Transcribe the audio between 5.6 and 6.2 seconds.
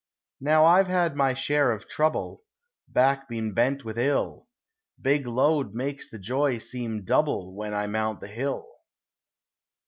makes the